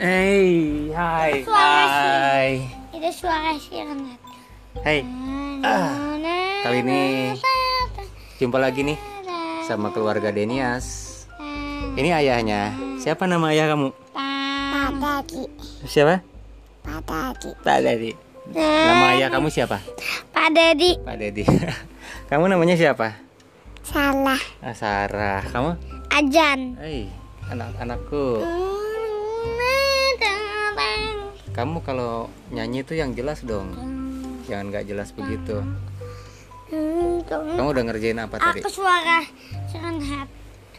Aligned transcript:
Hey, 0.00 0.88
hai, 0.96 1.44
hai. 1.44 2.48
Itu 2.88 3.10
suara 3.12 3.52
si 3.60 3.76
Renat. 3.76 4.16
Hey, 4.80 5.04
Ah, 5.60 6.16
kali 6.64 6.80
ini 6.80 7.00
jumpa 8.40 8.56
lagi 8.56 8.80
nih 8.80 8.96
sama 9.68 9.92
keluarga 9.92 10.32
Denias. 10.32 11.20
Ini 12.00 12.16
ayahnya. 12.16 12.72
Siapa 12.96 13.28
nama 13.28 13.52
ayah 13.52 13.76
kamu? 13.76 13.92
Padaki. 14.16 15.44
Siapa? 15.84 16.24
Padaki. 16.80 17.52
Pak 17.60 17.78
Dedi. 17.84 18.16
Nama 18.56 19.20
ayah 19.20 19.28
kamu 19.28 19.52
siapa? 19.52 19.84
Pak 20.32 20.48
Dedi. 20.56 20.96
Pak 20.96 21.16
Dedi. 21.20 21.44
kamu 22.32 22.48
namanya 22.48 22.72
siapa? 22.72 23.20
Salah. 23.84 24.40
Ah, 24.64 24.72
Sarah. 24.72 25.44
Kamu? 25.44 25.76
Ajan. 26.08 26.80
Hey, 26.80 27.12
anak-anakku. 27.52 28.40
Kamu 31.60 31.84
kalau 31.84 32.32
nyanyi 32.48 32.80
tuh 32.80 32.96
yang 32.96 33.12
jelas 33.12 33.44
dong. 33.44 33.76
Jangan 34.48 34.72
nggak 34.72 34.88
jelas 34.88 35.12
begitu. 35.12 35.60
Kamu 37.28 37.68
udah 37.76 37.84
ngerjain 37.84 38.16
apa 38.16 38.40
tadi? 38.40 38.64
Aku 38.64 38.72
suara 38.72 39.20
si 39.68 39.76
Renat. 39.76 40.24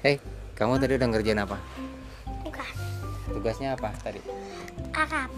Hei, 0.00 0.16
kamu 0.56 0.80
tadi 0.80 0.96
udah 0.96 1.08
ngerjain 1.12 1.36
apa? 1.36 1.60
Bukan. 2.48 2.72
Tugasnya 3.28 3.76
apa 3.76 3.92
tadi? 4.00 4.24
Arab. 4.96 5.28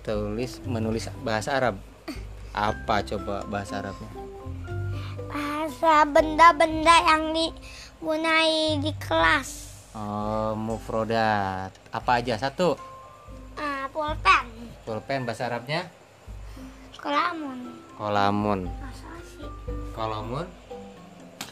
Tulis 0.00 0.64
menulis 0.64 1.12
bahasa 1.20 1.60
Arab. 1.60 1.76
Apa 2.56 3.04
coba 3.04 3.44
bahasa 3.44 3.84
Arabnya? 3.84 4.08
Bahasa 5.28 6.08
benda-benda 6.08 6.96
yang 7.12 7.36
digunai 7.36 8.80
di 8.80 8.96
kelas. 8.96 9.76
Oh, 9.92 10.56
mufrodat. 10.56 11.68
Apa 11.92 12.24
aja? 12.24 12.40
Satu. 12.40 12.80
Ah, 13.60 13.86
pulpen. 13.92 14.63
Pulpen 14.84 15.24
bahasa 15.24 15.48
Arabnya? 15.48 15.88
Kolamun. 17.00 17.58
Kolamun. 17.96 18.60
Kolamun? 19.96 20.46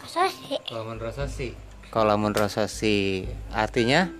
Asasi. 0.04 0.56
Kolamun 0.68 0.96
rosasi. 1.00 1.48
Kolamun 1.88 2.32
rosasi. 2.36 3.24
Artinya? 3.48 4.12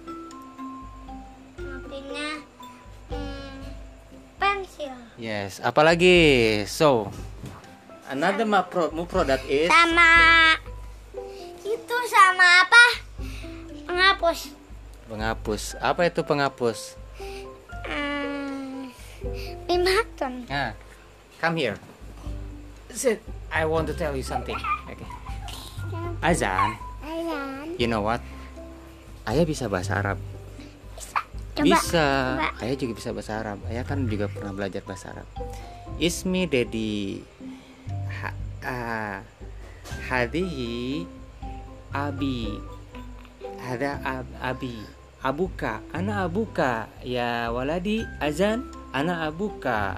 Artinya 1.61 2.29
hmm, 3.13 3.61
pensil. 4.41 4.93
Yes. 5.21 5.61
Apalagi? 5.61 6.17
So, 6.65 7.13
another 8.09 8.49
mufro- 8.49 8.93
mufrodat 8.97 9.45
is 9.45 9.69
Sama 9.69 10.13
itu 11.61 11.97
sama 12.09 12.65
apa? 12.65 12.85
Penghapus. 13.85 14.41
penghapus. 15.05 15.63
Apa 15.85 16.09
itu 16.09 16.25
penghapus? 16.25 17.02
Pimaton. 19.83 20.47
Nah, 20.47 20.71
come 21.43 21.59
here. 21.59 21.77
Sit. 22.95 23.19
I 23.51 23.67
want 23.67 23.91
to 23.91 23.95
tell 23.99 24.15
you 24.15 24.23
something. 24.23 24.55
Okay. 24.87 25.11
Azan, 26.23 26.79
Ayan. 27.03 27.75
you 27.83 27.91
know 27.91 28.07
what? 28.07 28.23
Ayah 29.27 29.43
bisa 29.43 29.67
bahasa 29.67 29.99
Arab. 29.99 30.23
Coba. 31.59 31.67
bisa. 31.67 32.07
coba. 32.39 32.63
Ayah 32.63 32.77
juga 32.79 32.93
bisa 32.95 33.11
bahasa 33.11 33.33
Arab. 33.43 33.59
Ayah 33.67 33.83
kan 33.83 34.07
juga 34.07 34.31
pernah 34.31 34.55
belajar 34.55 34.87
bahasa 34.87 35.11
Arab. 35.19 35.27
Ismi 35.99 36.47
Dedi. 36.47 37.19
Ha, 38.23 38.31
ah, 38.63 39.19
hadihi 40.07 41.03
abi. 41.91 42.55
Ada 43.59 43.99
ab, 44.07 44.27
abi. 44.39 44.79
Abuka, 45.27 45.83
ana 45.91 46.23
abuka. 46.23 46.87
Ya 47.03 47.51
waladi 47.51 48.07
azan, 48.23 48.67
ana 48.93 49.27
abuka. 49.27 49.97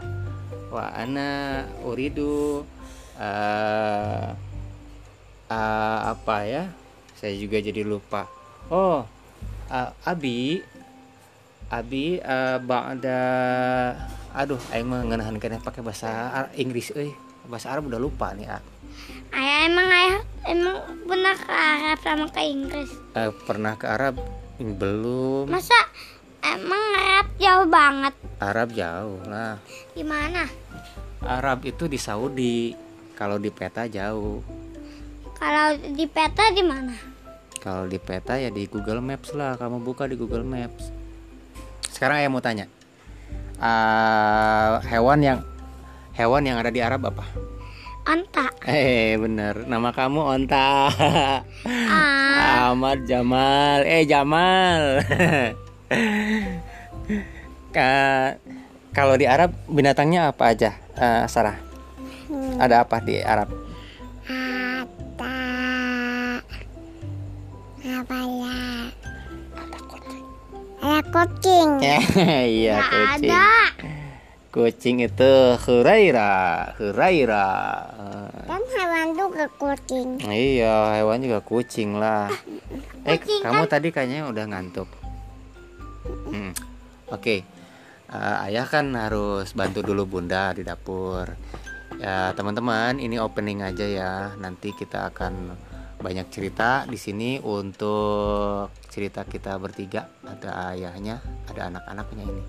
Wa 0.70 0.90
ana 0.90 1.62
uridu 1.82 2.62
eh 3.18 4.26
eh, 5.50 5.98
apa 6.02 6.36
ya? 6.46 6.64
Saya 7.14 7.34
juga 7.36 7.58
jadi 7.58 7.82
lupa. 7.82 8.26
Oh, 8.70 9.04
eh, 9.70 9.90
abi 10.02 10.62
Abi 11.64 12.20
eh, 12.20 12.58
ba'da 12.60 13.22
aduh 14.34 14.58
aing 14.70 14.86
mah 14.86 15.06
ngeunaheun 15.06 15.38
keneh 15.38 15.58
pakai 15.58 15.80
bahasa 15.80 16.10
Ar- 16.30 16.54
Inggris 16.54 16.90
euy. 16.94 17.10
Bahasa 17.44 17.70
Arab 17.70 17.86
udah 17.88 17.98
lupa 17.98 18.30
nih. 18.34 18.46
ah. 18.46 18.62
Ayah 19.34 19.66
emang 19.66 19.88
ayah 19.90 20.20
emang 20.46 20.76
pernah 21.04 21.34
ke 21.34 21.50
Arab 21.50 21.98
sama 22.00 22.26
ke 22.30 22.40
Inggris. 22.42 22.90
Eh, 23.14 23.30
pernah 23.44 23.74
ke 23.74 23.86
Arab 23.86 24.16
belum? 24.58 25.50
Masa 25.50 25.74
emang 26.54 26.82
Arab 26.94 27.26
jauh 27.38 27.66
banget? 27.66 28.14
Arab 28.38 28.68
jauh 28.74 29.18
lah. 29.26 29.58
Gimana? 29.94 30.46
Arab 31.24 31.66
itu 31.66 31.90
di 31.90 31.98
Saudi. 31.98 32.74
Kalau 33.14 33.38
di 33.38 33.50
peta 33.50 33.86
jauh. 33.86 34.42
Kalau 35.38 35.74
di 35.78 36.06
peta 36.06 36.50
di 36.50 36.62
mana? 36.62 36.94
Kalau 37.62 37.86
di 37.88 37.98
peta 37.98 38.38
ya 38.38 38.50
di 38.50 38.66
Google 38.66 39.02
Maps 39.02 39.34
lah. 39.34 39.58
Kamu 39.58 39.82
buka 39.82 40.06
di 40.06 40.14
Google 40.18 40.46
Maps. 40.46 40.90
Sekarang 41.90 42.22
ayah 42.22 42.30
mau 42.30 42.42
tanya. 42.42 42.66
Ah, 43.58 44.82
hewan 44.82 45.22
yang 45.22 45.38
hewan 46.14 46.42
yang 46.42 46.58
ada 46.58 46.74
di 46.74 46.82
Arab 46.82 47.06
apa? 47.06 47.24
Onta. 48.04 48.52
Eh 48.68 49.16
bener, 49.16 49.64
nama 49.64 49.88
kamu 49.94 50.20
Onta. 50.20 50.92
Ah, 51.88 52.68
Ahmad 52.68 53.08
Jamal. 53.08 53.86
Eh 53.88 54.04
Jamal. 54.04 55.00
Ka- 57.70 58.36
kalau 58.90 59.14
di 59.14 59.26
Arab 59.26 59.50
binatangnya 59.66 60.30
apa 60.30 60.54
aja, 60.54 60.70
Eh, 60.94 61.26
Sarah? 61.26 61.58
Ada 62.56 62.86
apa 62.86 63.02
di 63.02 63.18
Arab? 63.18 63.50
ada 64.24 64.86
apa 67.98 68.14
ya? 68.14 68.56
Ada 70.84 71.00
kucing. 71.04 71.70
Iya 72.54 72.74
Nggak 72.76 72.88
kucing. 72.88 73.30
ada. 73.30 73.46
Kucing 74.48 74.96
itu 75.02 75.32
Huraira, 75.66 76.34
Huraira. 76.78 77.50
Eh, 77.90 78.46
Kan 78.46 78.62
hewan 78.70 79.08
juga 79.12 79.44
kucing. 79.50 80.22
Iya, 80.22 80.94
hewan 80.94 81.18
juga 81.18 81.42
kucing 81.42 81.98
lah. 81.98 82.30
Eh, 83.02 83.18
Kucing 83.18 83.42
kamu 83.42 83.66
tadi 83.66 83.90
kayaknya 83.90 84.30
udah 84.30 84.46
ngantuk. 84.46 84.86
Hmm. 86.04 86.52
Oke, 87.12 87.44
Eh, 88.14 88.36
ayah 88.50 88.66
kan 88.70 88.94
harus 88.94 89.50
bantu 89.58 89.82
dulu 89.82 90.06
bunda 90.06 90.54
di 90.54 90.62
dapur. 90.62 91.34
Ya, 91.98 92.30
teman-teman, 92.38 93.02
ini 93.02 93.18
opening 93.18 93.66
aja 93.66 93.86
ya. 93.86 94.12
Nanti 94.38 94.70
kita 94.70 95.10
akan 95.10 95.56
banyak 95.98 96.30
cerita 96.30 96.86
di 96.86 96.94
sini 96.94 97.42
untuk 97.42 98.70
cerita 98.86 99.26
kita 99.26 99.58
bertiga. 99.58 100.06
Ada 100.22 100.78
ayahnya, 100.78 101.18
ada 101.50 101.74
anak-anaknya 101.74 102.24
ini. 102.28 102.44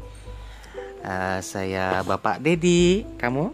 Eh, 1.02 1.40
saya 1.42 2.06
Bapak 2.06 2.46
Dedi, 2.46 3.02
kamu? 3.18 3.50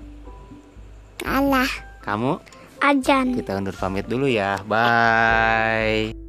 Allah. 1.23 1.69
Kamu? 2.03 2.44
Ajan. 2.81 3.39
Kita 3.39 3.56
undur 3.62 3.78
pamit 3.78 4.09
dulu 4.09 4.25
ya. 4.28 4.59
Bye. 4.66 6.21